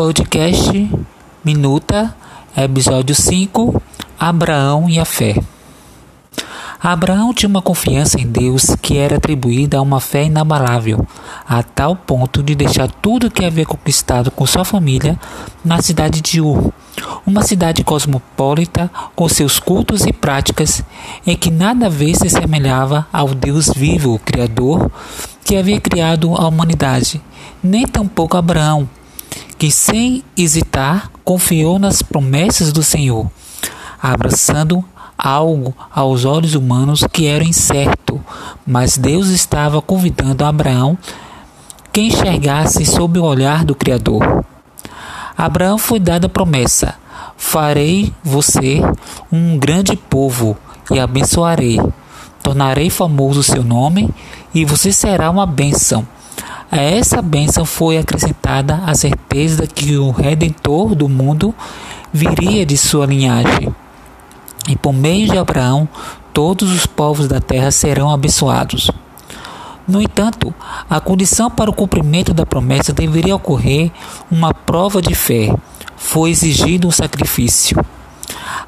Podcast 0.00 0.90
Minuta, 1.44 2.16
episódio 2.56 3.14
5 3.14 3.82
Abraão 4.18 4.88
e 4.88 4.98
a 4.98 5.04
fé. 5.04 5.36
Abraão 6.82 7.34
tinha 7.34 7.50
uma 7.50 7.60
confiança 7.60 8.18
em 8.18 8.26
Deus 8.26 8.74
que 8.80 8.96
era 8.96 9.18
atribuída 9.18 9.76
a 9.76 9.82
uma 9.82 10.00
fé 10.00 10.24
inabalável, 10.24 11.06
a 11.46 11.62
tal 11.62 11.94
ponto 11.94 12.42
de 12.42 12.54
deixar 12.54 12.90
tudo 12.90 13.30
que 13.30 13.44
havia 13.44 13.66
conquistado 13.66 14.30
com 14.30 14.46
sua 14.46 14.64
família 14.64 15.20
na 15.62 15.82
cidade 15.82 16.22
de 16.22 16.40
Ur, 16.40 16.72
uma 17.26 17.42
cidade 17.42 17.84
cosmopolita 17.84 18.90
com 19.14 19.28
seus 19.28 19.58
cultos 19.58 20.06
e 20.06 20.14
práticas 20.14 20.82
em 21.26 21.36
que 21.36 21.50
nada 21.50 21.84
a 21.84 21.90
ver 21.90 22.14
se 22.14 22.30
semelhava 22.30 23.06
ao 23.12 23.34
Deus 23.34 23.68
vivo, 23.68 24.18
Criador, 24.24 24.90
que 25.44 25.58
havia 25.58 25.78
criado 25.78 26.34
a 26.34 26.48
humanidade, 26.48 27.20
nem 27.62 27.86
tampouco 27.86 28.38
Abraão, 28.38 28.88
que 29.60 29.70
sem 29.70 30.24
hesitar 30.34 31.10
confiou 31.22 31.78
nas 31.78 32.00
promessas 32.00 32.72
do 32.72 32.82
Senhor, 32.82 33.30
abraçando 34.02 34.82
algo 35.18 35.74
aos 35.94 36.24
olhos 36.24 36.54
humanos 36.54 37.04
que 37.12 37.26
era 37.26 37.44
incerto, 37.44 38.18
mas 38.66 38.96
Deus 38.96 39.28
estava 39.28 39.82
convidando 39.82 40.46
Abraão 40.46 40.96
que 41.92 42.00
enxergasse 42.00 42.86
sob 42.86 43.18
o 43.18 43.24
olhar 43.24 43.62
do 43.62 43.74
Criador. 43.74 44.42
Abraão 45.36 45.76
foi 45.76 46.00
dada 46.00 46.26
a 46.26 46.30
promessa: 46.30 46.94
Farei 47.36 48.14
você 48.24 48.80
um 49.30 49.58
grande 49.58 49.94
povo 49.94 50.56
e 50.90 50.98
abençoarei. 50.98 51.78
Tornarei 52.42 52.88
famoso 52.88 53.40
o 53.40 53.44
seu 53.44 53.62
nome 53.62 54.08
e 54.54 54.64
você 54.64 54.90
será 54.90 55.28
uma 55.28 55.44
bênção. 55.44 56.08
A 56.70 56.76
essa 56.76 57.20
bênção 57.20 57.64
foi 57.64 57.98
acrescentada 57.98 58.76
a 58.86 58.94
certeza 58.94 59.66
que 59.66 59.96
o 59.96 60.12
Redentor 60.12 60.94
do 60.94 61.08
mundo 61.08 61.52
viria 62.12 62.64
de 62.64 62.76
sua 62.76 63.06
linhagem. 63.06 63.74
E 64.68 64.76
por 64.76 64.92
meio 64.92 65.28
de 65.28 65.36
Abraão, 65.36 65.88
todos 66.32 66.72
os 66.72 66.86
povos 66.86 67.26
da 67.26 67.40
terra 67.40 67.72
serão 67.72 68.08
abençoados. 68.08 68.88
No 69.86 70.00
entanto, 70.00 70.54
a 70.88 71.00
condição 71.00 71.50
para 71.50 71.68
o 71.68 71.74
cumprimento 71.74 72.32
da 72.32 72.46
promessa 72.46 72.92
deveria 72.92 73.34
ocorrer 73.34 73.90
uma 74.30 74.54
prova 74.54 75.02
de 75.02 75.12
fé. 75.12 75.52
Foi 75.96 76.30
exigido 76.30 76.86
um 76.86 76.92
sacrifício. 76.92 77.84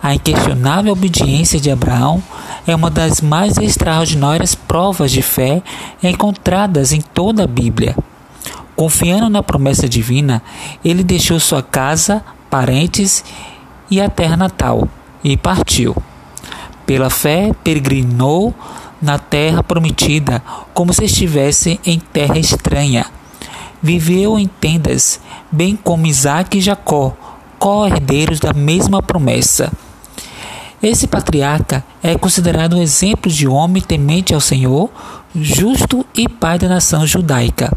A 0.03 0.13
inquestionável 0.13 0.93
obediência 0.93 1.61
de 1.61 1.71
Abraão 1.71 2.21
é 2.67 2.75
uma 2.75 2.91
das 2.91 3.21
mais 3.21 3.57
extraordinárias 3.59 4.55
provas 4.55 5.11
de 5.11 5.23
fé 5.23 5.63
encontradas 6.03 6.93
em 6.93 7.01
toda 7.01 7.45
a 7.45 7.47
Bíblia. 7.47 7.97
Confiando 8.77 9.29
na 9.29 9.43
promessa 9.43 9.89
divina, 9.89 10.43
ele 10.85 11.05
deixou 11.05 11.39
sua 11.39 11.63
casa, 11.63 12.25
parentes 12.49 13.25
e 13.91 14.01
a 14.01 14.09
terra 14.09 14.37
natal 14.37 14.89
e 15.23 15.37
partiu. 15.37 15.97
Pela 16.87 17.11
fé, 17.11 17.53
peregrinou 17.63 18.55
na 19.01 19.19
terra 19.19 19.63
prometida, 19.63 20.43
como 20.73 20.93
se 20.93 21.05
estivesse 21.05 21.81
em 21.85 21.99
terra 21.99 22.39
estranha. 22.39 23.07
Viveu 23.83 24.39
em 24.39 24.47
tendas, 24.47 25.21
bem 25.51 25.77
como 25.77 26.07
Isaac 26.07 26.57
e 26.57 26.61
Jacó, 26.61 27.15
co-herdeiros 27.59 28.39
da 28.39 28.53
mesma 28.53 29.03
promessa. 29.03 29.73
Esse 30.83 31.07
patriarca 31.07 31.85
é 32.03 32.19
considerado 32.19 32.77
um 32.77 32.83
exemplo 32.83 33.31
de 33.31 33.47
homem 33.47 33.81
temente 33.81 34.35
ao 34.35 34.41
Senhor, 34.41 34.91
justo 35.33 36.05
e 36.13 36.29
pai 36.29 36.59
da 36.59 36.69
nação 36.69 37.07
judaica. 37.07 37.73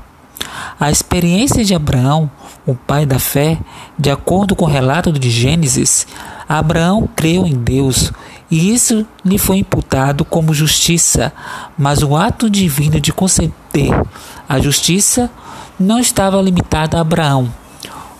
A 0.80 0.90
experiência 0.90 1.64
de 1.64 1.76
Abraão, 1.76 2.30
o 2.66 2.74
pai 2.74 3.06
da 3.06 3.20
fé, 3.20 3.60
de 3.98 4.10
acordo 4.10 4.56
com 4.56 4.66
o 4.66 4.70
relato 4.70 5.12
de 5.12 5.30
Gênesis, 5.30 6.08
Abraão 6.50 7.08
creu 7.16 7.46
em 7.46 7.54
Deus 7.54 8.12
e 8.50 8.74
isso 8.74 9.06
lhe 9.24 9.38
foi 9.38 9.58
imputado 9.58 10.26
como 10.26 10.54
justiça, 10.54 11.32
mas 11.78 12.02
o 12.02 12.16
ato 12.16 12.50
divino 12.50 13.00
de 13.00 13.14
conceder 13.14 13.54
a 14.50 14.60
justiça 14.60 15.30
não 15.80 16.00
estava 16.00 16.42
limitado 16.42 16.98
a 16.98 17.02
Abraão. 17.02 17.52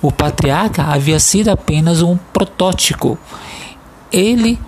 O 0.02 0.12
patriarca 0.12 0.84
havia 0.84 1.20
sido 1.20 1.50
apenas 1.50 2.02
um 2.02 2.18
protótipo. 2.32 3.18
Ele 4.12 4.60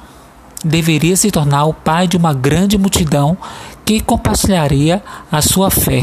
deveria 0.67 1.15
se 1.15 1.31
tornar 1.31 1.65
o 1.65 1.73
pai 1.73 2.07
de 2.07 2.17
uma 2.17 2.33
grande 2.33 2.77
multidão 2.77 3.37
que 3.85 3.99
compartilharia 3.99 5.01
a 5.31 5.41
sua 5.41 5.71
fé. 5.71 6.01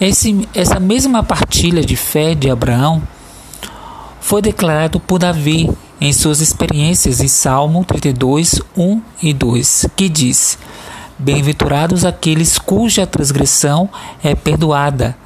Esse, 0.00 0.46
essa 0.54 0.78
mesma 0.78 1.22
partilha 1.22 1.82
de 1.82 1.96
fé 1.96 2.34
de 2.34 2.50
Abraão 2.50 3.02
foi 4.20 4.42
declarado 4.42 5.00
por 5.00 5.18
Davi 5.18 5.70
em 6.00 6.12
suas 6.12 6.40
experiências 6.40 7.20
em 7.20 7.28
Salmo 7.28 7.84
32, 7.84 8.60
1 8.76 9.02
e 9.22 9.32
2, 9.32 9.86
que 9.96 10.08
diz: 10.08 10.58
Bem-aventurados 11.18 12.04
aqueles 12.04 12.58
cuja 12.58 13.06
transgressão 13.06 13.88
é 14.22 14.34
perdoada, 14.34 15.16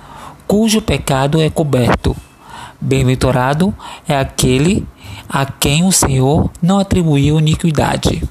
cujo 0.47 0.81
pecado 0.81 1.41
é 1.41 1.51
coberto. 1.51 2.15
Bem-aventurado 2.81 3.75
é 4.09 4.19
aquele 4.19 4.87
a 5.29 5.45
quem 5.45 5.85
o 5.85 5.93
Senhor 5.93 6.51
não 6.63 6.79
atribuiu 6.79 7.39
iniquidade. 7.39 8.23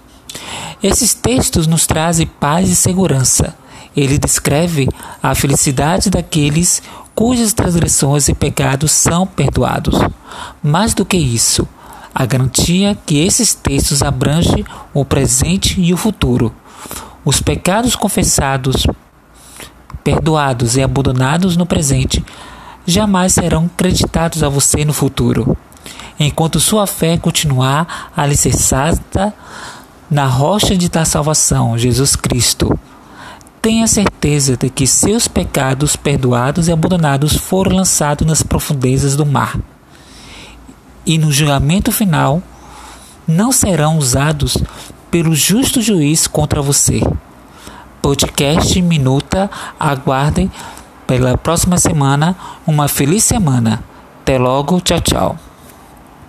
Esses 0.82 1.14
textos 1.14 1.68
nos 1.68 1.86
trazem 1.86 2.26
paz 2.26 2.70
e 2.70 2.76
segurança. 2.76 3.56
Ele 3.96 4.18
descreve 4.18 4.90
a 5.22 5.36
felicidade 5.36 6.10
daqueles 6.10 6.82
cujas 7.14 7.54
transgressões 7.54 8.28
e 8.28 8.34
pecados 8.34 8.92
são 8.92 9.28
perdoados. 9.28 10.00
Mais 10.64 10.94
do 10.94 11.06
que 11.06 11.18
isso, 11.18 11.68
a 12.16 12.26
garantia 12.26 12.98
que 13.06 13.20
esses 13.20 13.54
textos 13.54 14.02
abrangem 14.02 14.66
o 14.94 15.06
presente 15.06 15.80
e 15.80 15.94
o 15.94 15.98
futuro. 15.98 16.54
Os 17.24 17.40
pecados 17.42 17.96
confessados, 17.96 18.88
perdoados 20.04 20.76
e 20.76 20.82
abandonados 20.82 21.56
no 21.56 21.66
presente 21.66 22.24
jamais 22.90 23.34
serão 23.34 23.70
creditados 23.78 24.44
a 24.44 24.50
você 24.50 24.84
no 24.84 24.94
futuro 24.94 25.58
enquanto 26.20 26.60
sua 26.60 26.86
fé 26.86 27.18
continuar 27.18 28.12
alicerçada 28.16 29.34
na 30.12 30.26
rocha 30.26 30.76
de 30.76 30.90
da 30.90 31.06
salvação, 31.06 31.78
Jesus 31.78 32.16
Cristo. 32.16 32.78
Tenha 33.62 33.88
certeza 33.88 34.58
de 34.58 34.70
que 34.70 34.86
seus 34.88 35.28
pecados 35.28 35.96
perdoados 35.96 36.68
e 36.68 36.72
abandonados 36.72 37.36
foram 37.36 37.76
lançados 37.76 38.28
nas 38.28 38.44
profundezas 38.44 39.16
do 39.16 39.26
mar. 39.26 39.58
E 41.06 41.18
no 41.18 41.32
julgamento 41.32 41.92
final 41.92 42.42
não 43.28 43.52
serão 43.52 43.98
usados 43.98 44.58
pelo 45.12 45.36
justo 45.36 45.82
juiz 45.82 46.28
contra 46.28 46.62
você. 46.62 47.02
Podcast 48.02 48.82
Minuta, 48.82 49.50
aguardem 49.80 50.50
pela 51.10 51.36
próxima 51.36 51.80
semana 51.80 52.36
uma 52.68 52.88
feliz 52.88 53.24
semana. 53.24 53.84
Até 54.22 54.38
logo, 54.38 54.80
tchau, 54.80 55.02
tchau. 55.02 55.49